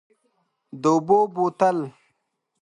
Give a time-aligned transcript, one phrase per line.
[0.81, 1.77] د اوبو بوتل،